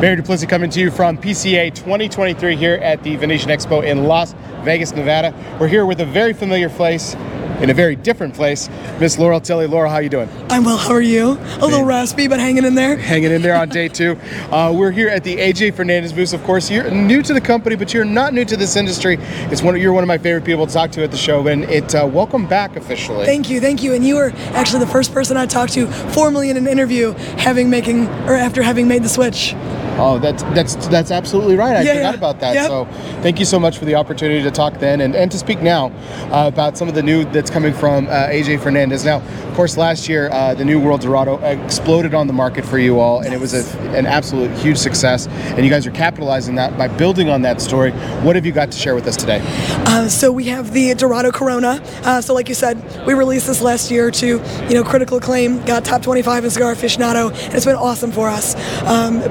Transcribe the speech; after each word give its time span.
Barry 0.00 0.16
Duplessis 0.16 0.46
coming 0.46 0.68
to 0.68 0.78
you 0.78 0.90
from 0.90 1.16
PCA 1.16 1.74
2023 1.74 2.54
here 2.54 2.74
at 2.74 3.02
the 3.02 3.16
Venetian 3.16 3.48
Expo 3.48 3.82
in 3.82 4.04
Las 4.04 4.34
Vegas, 4.62 4.92
Nevada. 4.92 5.34
We're 5.58 5.68
here 5.68 5.86
with 5.86 6.02
a 6.02 6.04
very 6.04 6.34
familiar 6.34 6.68
face 6.68 7.14
in 7.62 7.70
a 7.70 7.74
very 7.74 7.96
different 7.96 8.34
place, 8.34 8.68
Miss 9.00 9.18
Laurel 9.18 9.40
Tilley. 9.40 9.66
Laurel, 9.66 9.90
how 9.90 9.96
you 9.96 10.10
doing? 10.10 10.28
I'm 10.50 10.64
well. 10.64 10.76
How 10.76 10.92
are 10.92 11.00
you? 11.00 11.38
A 11.60 11.64
little 11.64 11.82
raspy, 11.82 12.28
but 12.28 12.38
hanging 12.38 12.66
in 12.66 12.74
there. 12.74 12.96
Hanging 12.98 13.30
in 13.30 13.40
there 13.40 13.56
on 13.56 13.68
day 13.70 13.88
two. 13.88 14.18
Uh, 14.50 14.70
we're 14.76 14.90
here 14.90 15.08
at 15.08 15.24
the 15.24 15.36
AJ 15.36 15.72
Fernandez 15.72 16.12
booth. 16.12 16.34
Of 16.34 16.44
course, 16.44 16.70
you're 16.70 16.90
new 16.90 17.22
to 17.22 17.32
the 17.32 17.40
company, 17.40 17.74
but 17.74 17.94
you're 17.94 18.04
not 18.04 18.34
new 18.34 18.44
to 18.44 18.56
this 18.56 18.76
industry. 18.76 19.16
It's 19.50 19.62
one. 19.62 19.76
Of, 19.76 19.80
you're 19.80 19.94
one 19.94 20.04
of 20.04 20.08
my 20.08 20.18
favorite 20.18 20.44
people 20.44 20.66
to 20.66 20.72
talk 20.74 20.90
to 20.92 21.04
at 21.04 21.10
the 21.10 21.16
show, 21.16 21.46
and 21.46 21.64
it 21.64 21.94
uh, 21.94 22.06
welcome 22.06 22.46
back 22.46 22.76
officially. 22.76 23.24
Thank 23.24 23.48
you, 23.48 23.62
thank 23.62 23.82
you. 23.82 23.94
And 23.94 24.06
you 24.06 24.16
were 24.16 24.32
actually 24.52 24.80
the 24.80 24.90
first 24.90 25.14
person 25.14 25.38
I 25.38 25.46
talked 25.46 25.72
to 25.72 25.86
formally 25.86 26.50
in 26.50 26.58
an 26.58 26.66
interview, 26.66 27.12
having 27.38 27.70
making 27.70 28.08
or 28.28 28.34
after 28.34 28.62
having 28.62 28.88
made 28.88 29.02
the 29.02 29.08
switch. 29.08 29.54
Oh, 29.98 30.18
that's 30.18 30.42
that's 30.44 30.74
that's 30.88 31.10
absolutely 31.10 31.56
right. 31.56 31.76
I 31.76 31.82
Yeah, 31.82 31.94
forgot 31.94 32.14
yeah. 32.14 32.18
about 32.18 32.40
that. 32.40 32.54
Yep. 32.54 32.66
So, 32.66 32.84
thank 33.22 33.38
you 33.38 33.44
so 33.44 33.58
much 33.58 33.78
for 33.78 33.84
the 33.84 33.94
opportunity 33.94 34.42
to 34.42 34.50
talk 34.50 34.78
then 34.78 35.00
and, 35.00 35.14
and 35.14 35.30
to 35.30 35.38
speak 35.38 35.62
now 35.62 35.86
uh, 36.30 36.50
about 36.52 36.76
some 36.76 36.88
of 36.88 36.94
the 36.94 37.02
new 37.02 37.24
that's 37.24 37.50
coming 37.50 37.72
from 37.72 38.06
uh, 38.08 38.26
AJ 38.28 38.60
Fernandez. 38.62 39.04
Now, 39.04 39.18
of 39.20 39.54
course, 39.54 39.76
last 39.76 40.08
year 40.08 40.28
uh, 40.30 40.54
the 40.54 40.64
new 40.64 40.78
World 40.80 41.00
Dorado 41.00 41.38
exploded 41.38 42.14
on 42.14 42.26
the 42.26 42.32
market 42.32 42.64
for 42.64 42.78
you 42.78 43.00
all, 43.00 43.20
and 43.20 43.32
it 43.32 43.40
was 43.40 43.54
a, 43.54 43.78
an 43.96 44.06
absolute 44.06 44.50
huge 44.58 44.76
success. 44.78 45.26
And 45.28 45.64
you 45.64 45.70
guys 45.70 45.86
are 45.86 45.90
capitalizing 45.92 46.56
that 46.56 46.76
by 46.76 46.88
building 46.88 47.28
on 47.30 47.42
that 47.42 47.60
story. 47.60 47.92
What 48.22 48.36
have 48.36 48.44
you 48.44 48.52
got 48.52 48.70
to 48.72 48.78
share 48.78 48.94
with 48.94 49.06
us 49.06 49.16
today? 49.16 49.40
Uh, 49.86 50.08
so 50.08 50.30
we 50.30 50.44
have 50.44 50.72
the 50.72 50.94
Dorado 50.94 51.30
Corona. 51.30 51.80
Uh, 52.04 52.20
so 52.20 52.34
like 52.34 52.48
you 52.48 52.54
said, 52.54 52.76
we 53.06 53.14
released 53.14 53.46
this 53.46 53.62
last 53.62 53.90
year 53.90 54.10
to 54.10 54.26
you 54.26 54.74
know 54.74 54.84
critical 54.84 55.16
acclaim, 55.18 55.64
got 55.64 55.84
top 55.84 56.02
25 56.02 56.44
in 56.44 56.50
Cigar 56.50 56.74
Aficionado, 56.74 57.30
and 57.46 57.54
it's 57.54 57.64
been 57.64 57.76
awesome 57.76 58.12
for 58.12 58.28
us. 58.28 58.54
Um, 58.82 59.22
a 59.22 59.28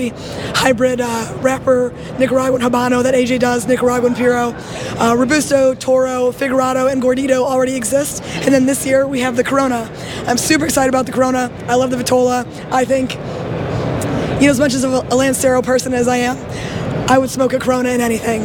hybrid 0.00 1.00
uh, 1.00 1.36
wrapper 1.40 1.92
Nicaraguan 2.18 2.60
Habano 2.60 3.02
that 3.02 3.14
AJ 3.14 3.40
does, 3.40 3.66
Nicaraguan 3.66 4.14
Puro, 4.14 4.50
uh, 4.98 5.14
Robusto, 5.16 5.74
Toro, 5.74 6.32
Figurado, 6.32 6.90
and 6.90 7.02
Gordito 7.02 7.44
already 7.44 7.74
exist, 7.74 8.22
and 8.22 8.54
then 8.54 8.66
this 8.66 8.86
year 8.86 9.06
we 9.06 9.20
have 9.20 9.36
the 9.36 9.44
Corona. 9.44 9.90
I'm 10.26 10.38
super 10.38 10.64
excited 10.64 10.88
about 10.88 11.06
the 11.06 11.12
Corona. 11.12 11.50
I 11.68 11.74
love 11.74 11.90
the 11.90 11.96
Vitola. 11.96 12.46
I 12.72 12.84
think 12.84 13.14
you 14.42 14.48
know, 14.48 14.50
as 14.50 14.58
much 14.58 14.74
as 14.74 14.82
a 14.82 14.88
Lancero 14.88 15.62
person 15.62 15.94
as 15.94 16.08
I 16.08 16.16
am, 16.16 16.36
I 17.12 17.18
would 17.18 17.28
smoke 17.28 17.52
a 17.52 17.58
Corona 17.58 17.90
in 17.90 18.00
anything. 18.00 18.40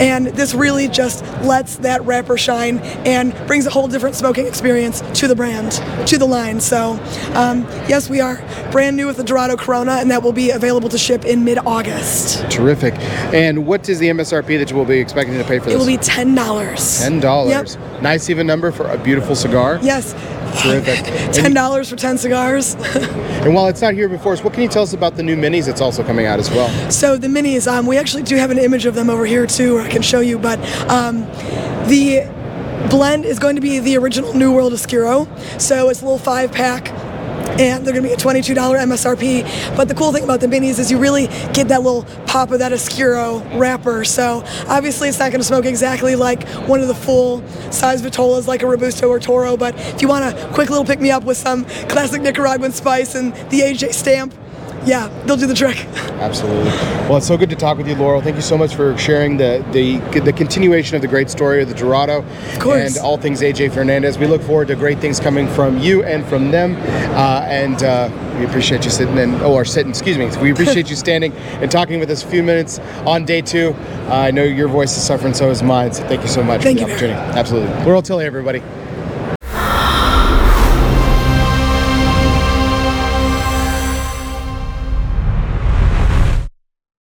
And 0.00 0.28
this 0.28 0.54
really 0.54 0.86
just 0.86 1.24
lets 1.42 1.78
that 1.78 2.04
wrapper 2.04 2.38
shine 2.38 2.78
and 3.04 3.34
brings 3.48 3.66
a 3.66 3.70
whole 3.70 3.88
different 3.88 4.14
smoking 4.14 4.46
experience 4.46 5.00
to 5.18 5.26
the 5.26 5.34
brand, 5.34 5.72
to 6.06 6.18
the 6.18 6.24
line. 6.24 6.60
So, 6.60 6.92
um, 7.34 7.62
yes, 7.88 8.08
we 8.08 8.20
are 8.20 8.36
brand 8.70 8.96
new 8.96 9.08
with 9.08 9.16
the 9.16 9.24
Dorado 9.24 9.56
Corona, 9.56 9.94
and 9.94 10.08
that 10.12 10.22
will 10.22 10.32
be 10.32 10.50
available 10.50 10.88
to 10.90 10.98
ship 10.98 11.24
in 11.24 11.42
mid 11.42 11.58
August. 11.66 12.48
Terrific. 12.48 12.94
And 13.34 13.66
what 13.66 13.88
is 13.88 13.98
the 13.98 14.10
MSRP 14.10 14.56
that 14.56 14.70
you 14.70 14.76
will 14.76 14.84
be 14.84 15.00
expecting 15.00 15.36
to 15.36 15.42
pay 15.42 15.58
for 15.58 15.64
this? 15.64 15.74
It 15.74 15.78
will 15.78 15.86
be 15.86 15.96
$10. 15.96 17.02
Ten 17.02 17.18
dollars. 17.18 17.74
Yep. 17.74 18.02
Nice 18.02 18.30
even 18.30 18.46
number 18.46 18.70
for 18.70 18.86
a 18.86 18.98
beautiful 18.98 19.34
cigar. 19.34 19.80
Yes. 19.82 20.14
Terrific. 20.60 21.04
$10 21.34 21.90
for 21.90 21.96
10 21.96 22.18
cigars. 22.18 22.76
And 23.42 23.56
while 23.56 23.66
it's 23.66 23.82
not 23.82 23.94
here 23.94 24.08
before 24.08 24.34
us, 24.34 24.44
what 24.44 24.52
can 24.52 24.62
you 24.62 24.68
tell 24.68 24.84
us 24.84 24.92
about 24.92 25.16
the 25.16 25.22
new 25.24 25.34
minis 25.34 25.66
that's 25.66 25.80
also 25.80 26.04
coming 26.04 26.26
out 26.26 26.38
as 26.38 26.48
well? 26.48 26.68
So 26.92 27.16
the 27.16 27.26
minis, 27.26 27.66
um, 27.66 27.86
we 27.88 27.98
actually 27.98 28.22
do 28.22 28.36
have 28.36 28.52
an 28.52 28.58
image 28.58 28.86
of 28.86 28.94
them 28.94 29.10
over 29.10 29.26
here 29.26 29.48
too, 29.48 29.74
where 29.74 29.82
I 29.82 29.88
can 29.88 30.00
show 30.00 30.20
you. 30.20 30.38
But 30.38 30.60
um, 30.88 31.22
the 31.88 32.22
blend 32.88 33.24
is 33.24 33.40
going 33.40 33.56
to 33.56 33.60
be 33.60 33.80
the 33.80 33.96
original 33.96 34.32
New 34.34 34.52
World 34.52 34.72
Oscuro. 34.72 35.26
So 35.58 35.88
it's 35.88 36.02
a 36.02 36.04
little 36.04 36.20
five 36.20 36.52
pack. 36.52 36.92
And 37.58 37.84
they're 37.84 37.92
going 37.92 38.02
to 38.02 38.08
be 38.08 38.14
a 38.14 38.16
$22 38.16 38.54
MSRP. 38.54 39.76
But 39.76 39.88
the 39.88 39.94
cool 39.94 40.12
thing 40.12 40.24
about 40.24 40.40
the 40.40 40.46
minis 40.46 40.78
is 40.78 40.90
you 40.90 40.98
really 40.98 41.26
get 41.52 41.68
that 41.68 41.82
little 41.82 42.04
pop 42.26 42.50
of 42.50 42.58
that 42.60 42.72
Oscuro 42.72 43.40
wrapper. 43.58 44.04
So 44.04 44.42
obviously 44.68 45.08
it's 45.08 45.18
not 45.18 45.30
going 45.30 45.40
to 45.40 45.46
smoke 45.46 45.64
exactly 45.64 46.16
like 46.16 46.46
one 46.66 46.80
of 46.80 46.88
the 46.88 46.94
full 46.94 47.46
size 47.70 48.02
Vitolas 48.02 48.46
like 48.46 48.62
a 48.62 48.66
Robusto 48.66 49.08
or 49.08 49.20
Toro. 49.20 49.56
But 49.56 49.74
if 49.76 50.02
you 50.02 50.08
want 50.08 50.24
a 50.24 50.48
quick 50.52 50.70
little 50.70 50.84
pick 50.84 51.00
me 51.00 51.10
up 51.10 51.24
with 51.24 51.36
some 51.36 51.64
classic 51.88 52.22
Nicaraguan 52.22 52.72
spice 52.72 53.14
and 53.14 53.34
the 53.50 53.60
AJ 53.60 53.94
stamp, 53.94 54.34
yeah, 54.84 55.08
they'll 55.26 55.36
do 55.36 55.46
the 55.46 55.54
trick. 55.54 55.76
Absolutely. 56.20 56.64
Well, 57.08 57.16
it's 57.16 57.26
so 57.26 57.36
good 57.36 57.50
to 57.50 57.56
talk 57.56 57.76
with 57.78 57.88
you, 57.88 57.94
Laurel. 57.96 58.20
Thank 58.22 58.36
you 58.36 58.42
so 58.42 58.56
much 58.56 58.74
for 58.74 58.96
sharing 58.96 59.36
the 59.36 59.64
the, 59.72 59.98
the 60.20 60.32
continuation 60.32 60.96
of 60.96 61.02
the 61.02 61.08
great 61.08 61.30
story 61.30 61.62
of 61.62 61.68
the 61.68 61.74
Dorado 61.74 62.22
course. 62.60 62.96
and 62.96 63.04
all 63.04 63.16
things 63.18 63.40
AJ 63.40 63.72
Fernandez. 63.72 64.18
We 64.18 64.26
look 64.26 64.42
forward 64.42 64.68
to 64.68 64.76
great 64.76 64.98
things 64.98 65.20
coming 65.20 65.46
from 65.48 65.78
you 65.78 66.02
and 66.04 66.24
from 66.26 66.50
them. 66.50 66.76
Uh, 67.16 67.44
and 67.48 67.82
uh, 67.82 68.08
we 68.38 68.44
appreciate 68.46 68.84
you 68.84 68.90
sitting 68.90 69.18
and 69.18 69.40
or 69.42 69.64
sitting, 69.64 69.90
excuse 69.90 70.18
me. 70.18 70.26
We 70.40 70.52
appreciate 70.52 70.88
you 70.90 70.96
standing 71.06 71.32
and 71.32 71.70
talking 71.70 72.00
with 72.00 72.10
us 72.10 72.22
a 72.24 72.26
few 72.26 72.42
minutes 72.42 72.78
on 73.06 73.24
day 73.24 73.40
two. 73.42 73.74
Uh, 74.08 74.14
I 74.14 74.30
know 74.30 74.42
your 74.44 74.68
voice 74.68 74.96
is 74.96 75.02
suffering, 75.04 75.34
so 75.34 75.50
is 75.50 75.62
mine. 75.62 75.92
So 75.92 76.02
thank 76.08 76.22
you 76.22 76.28
so 76.28 76.42
much 76.42 76.62
Thank 76.62 76.78
for 76.78 76.84
the 76.84 76.90
you, 76.90 76.94
opportunity. 76.94 77.38
Absolutely. 77.38 77.84
Laurel 77.84 78.02
Tilley, 78.02 78.24
everybody. 78.24 78.62